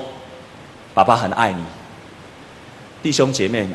[0.94, 1.62] 爸爸很爱你。”
[3.02, 3.74] 弟兄姐妹们，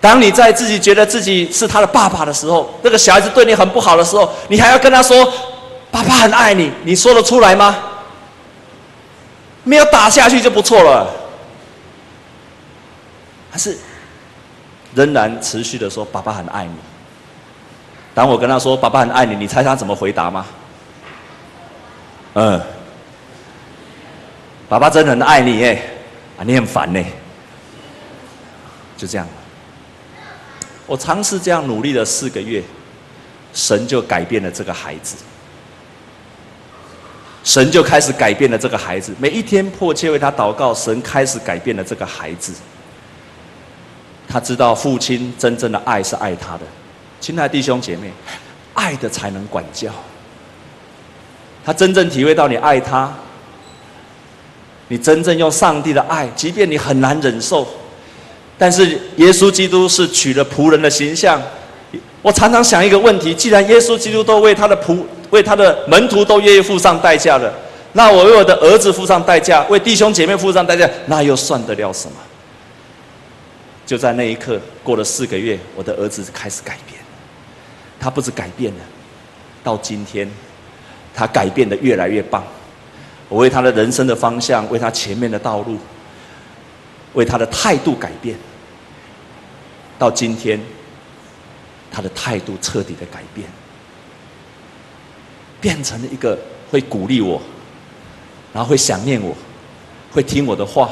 [0.00, 5.28] 当你在自己觉得自己是他的爸爸的时候，那个小孩子对你很不好的时候，你还要跟他说
[5.90, 7.76] ：“爸爸很爱你。”你说得出来吗？
[9.64, 11.10] 没有打下去就不错了，
[13.50, 13.76] 还是
[14.94, 16.74] 仍然持续的说：“爸爸很爱你。”
[18.14, 20.46] 当我跟他说：“爸爸很爱你。”你猜他怎么回答吗？
[22.34, 22.60] 嗯，
[24.68, 25.82] 爸爸真的很爱你耶，
[26.38, 27.04] 啊，你很烦呢，
[28.96, 29.26] 就这样。
[30.86, 32.62] 我尝试这样努力了四个月，
[33.52, 35.16] 神就改变了这个孩子。
[37.42, 42.52] 神就开始改变了这个孩子，每一天迫切为他祷告，神开始改变了这个孩子。
[44.26, 46.64] 他知道父亲真正的爱是爱他的，
[47.24, 48.12] 亲爱的弟兄姐妹，
[48.74, 49.88] 爱的才能管教。
[51.64, 53.10] 他真正体会到你爱他，
[54.88, 57.66] 你真正用上帝的爱，即便你很难忍受。
[58.58, 61.40] 但是耶稣基督是取了仆人的形象，
[62.20, 67.50] 我常常想一个问题：既然耶稣基督都为他的仆、为他的门徒都愿意付上代价了，
[67.94, 72.18] 那我为我的儿子付上代价，为弟兄姐妹付上代价，那又算得了什么？
[73.86, 76.93] 就在那一刻，过了四个月，我的儿子开始改变，
[77.98, 78.80] 他不止改变了，
[79.62, 80.28] 到今天，
[81.14, 82.44] 他改变的越来越棒。
[83.28, 85.78] 我为他的人生的方向，为他前面的道路。
[87.14, 88.36] 为他的态度改变，
[89.96, 90.60] 到今天，
[91.88, 93.48] 他的态度彻底的改变，
[95.60, 96.36] 变成了一个
[96.72, 97.40] 会鼓励我，
[98.52, 99.32] 然后会想念我，
[100.10, 100.90] 会听我的话，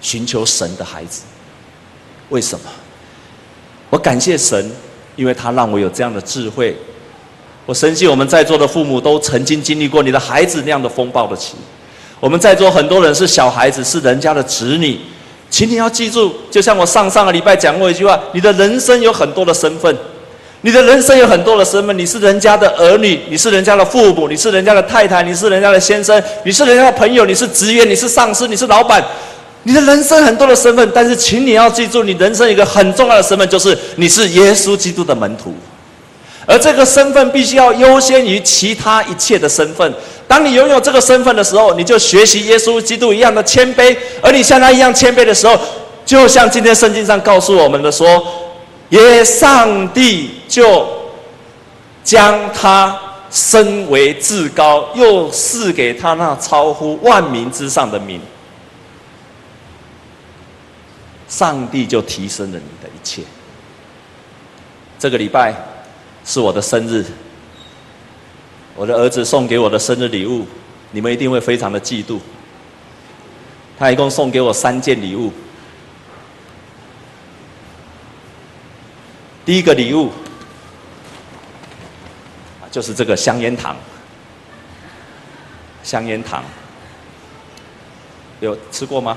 [0.00, 1.22] 寻求神的孩子。
[2.30, 2.68] 为什么？
[3.90, 4.68] 我感谢神，
[5.16, 6.76] 因为他让我有这样的智慧。
[7.64, 11.56] 我深信我们在座的父母都曾经经历过你的孩子那样的风暴的期。
[12.20, 14.98] 我们在座很多人是小孩子，是人家的子女，
[15.50, 19.94] 请你要记住，就像我上上个礼拜讲过一句话：你的人生有很多的身份，
[20.62, 29.04] 你的人生有很多的身份，你是人家的儿女，你是人家的父母，你是人家的太太，你是人家的先生，你是人家的朋友，你是职员，你是上司，你是老板，
[29.66, 35.52] 你的人生很多的身份，但是请你要记住，你人生一个很重要的身份，就是你是耶稣基督的门徒。
[36.46, 39.92] 而这个身份必须要优先于其他一切的身份。
[40.28, 43.96] 当你拥有这个身份的时候，你就学习耶稣基督一样的谦卑。
[44.22, 45.58] 而你像他一样谦卑的时候，
[46.04, 48.24] 就像今天圣经上告诉我们的说，
[48.90, 50.86] 耶上帝就
[52.04, 52.96] 将他
[53.32, 58.20] 升为至高，又赐给他那超乎万民之上的名，
[61.28, 63.22] 上帝就提升了你的一切。
[64.98, 65.54] 这个礼拜
[66.24, 67.04] 是我的生日，
[68.74, 70.46] 我的儿子送给我的生日礼物，
[70.90, 72.18] 你们一定会非常的嫉妒。
[73.78, 75.32] 他一共送给我三件礼物。
[79.44, 80.10] 第一个礼物
[82.70, 83.76] 就是这个香烟糖，
[85.82, 86.42] 香烟糖
[88.40, 89.16] 有吃过吗？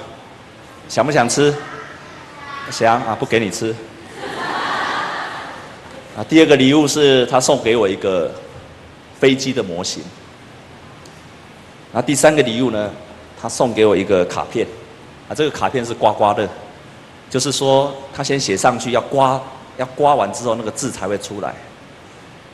[0.88, 1.54] 想不想吃？
[2.72, 3.76] 想啊，不给你吃。
[6.16, 8.32] 啊，第二个礼物是他送给我一个
[9.20, 10.04] 飞机的模型。
[11.92, 12.92] 那第三个礼物呢，
[13.42, 14.68] 他送给我一个卡片。
[15.28, 16.48] 啊，这个卡片是刮刮乐，
[17.30, 19.42] 就是说他先写上去要刮，
[19.78, 21.54] 要刮完之后那个字才会出来。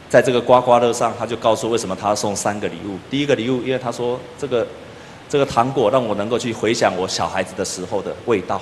[0.09, 2.97] 在这个刮刮乐上，他就告诉为什么他要送三个礼物。
[3.09, 4.67] 第一个礼物，因为他说这个
[5.27, 8.61] 这个糖果让我能够去回想我小孩子的时候的味道。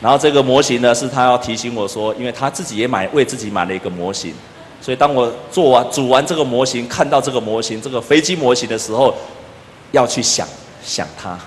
[0.00, 4.34] 然后这个模型呢，是他要提醒我说，因为他自己也买为自己买了一个模型，
[4.80, 9.14] 所以当我做完组完这个模型，看到这个模型这个飞机模型的时候，
[9.92, 10.46] 要去想
[10.84, 11.38] 想他。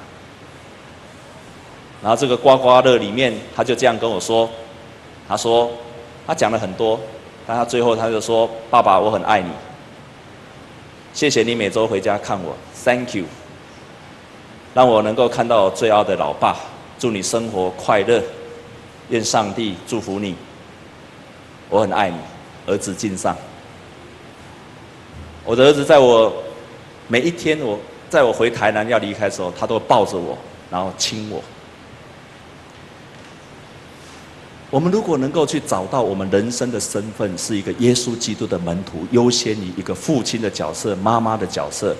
[2.01, 4.49] 然后这个刮刮乐里面，他就这样跟我说，
[5.27, 5.69] 他说
[6.25, 6.99] 他讲了很多，
[7.45, 9.49] 但他最后他就说：“爸爸，我很爱你，
[11.13, 13.25] 谢谢你每周回家看我，Thank you，
[14.73, 16.55] 让我能够看到我最爱的老爸，
[16.97, 18.23] 祝你生活快乐。”
[19.09, 20.35] 愿上帝祝福你，
[21.69, 22.17] 我很爱你，
[22.67, 23.35] 儿子敬上。
[25.43, 26.31] 我的儿子在我
[27.07, 27.79] 每一天，我
[28.09, 30.37] 在我回台南要离开的时候，他都抱着我，
[30.69, 31.43] 然后亲我。
[34.69, 41.95] 我们如果能够去找到我们人生的身份是一个耶稣基督的门徒，优先于一个父亲的角色、妈妈的角色、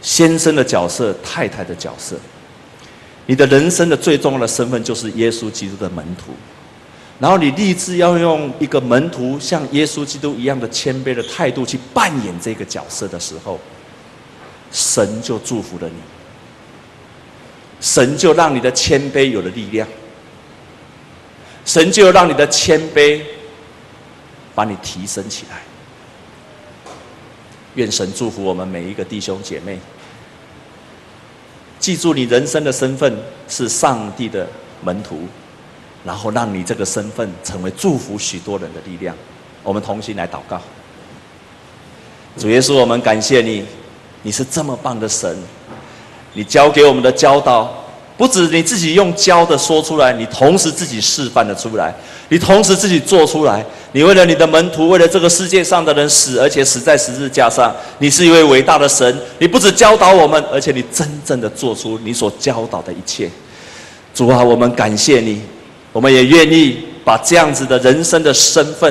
[0.00, 2.14] 先生的角色、太太的角色。
[3.26, 6.32] 你的人生的最重要的身份就是耶稣基督的门徒，
[7.20, 13.60] 然后你立志要用一个门徒像耶稣基督一样的谦卑的态度去扮演这个角色的时候，
[14.72, 15.94] 神就祝福了你，
[17.80, 19.86] 神就让你的谦卑有了力量，
[21.64, 23.20] 神就让你的谦卑
[24.54, 25.62] 把你提升起来。
[27.76, 29.78] 愿神祝福我们每一个弟兄姐妹。
[31.82, 33.12] 记住，你人生的身份
[33.48, 34.46] 是上帝的
[34.84, 35.26] 门徒，
[36.04, 39.12] 然后让你这个身份成为祝福许多人的力量。
[39.64, 40.62] 我们同心来祷告。
[42.38, 43.64] 主耶稣，我们感谢你，
[44.22, 45.36] 你是这么棒的神，
[46.34, 47.81] 你教给我们的教导。
[48.16, 51.94] 不止你自己用教的说出来，你同时自己示范的出来，
[52.28, 53.64] 你同时自己做出来。
[53.92, 57.74] 你为了你的门徒，为了这个世界上的人死，而且死在十字架上。
[57.98, 63.28] 你是一位伟大的神，你不止教导我们，而且你真正的做出你所教导的一切。
[64.14, 65.42] 主啊，我们感谢你，
[65.92, 68.90] 我们也愿意把这样子的人生的身份。